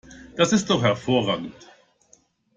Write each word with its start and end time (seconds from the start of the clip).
Das 0.35 0.51
ist 0.51 0.67
doch 0.71 0.81
hervorragend! 0.81 1.53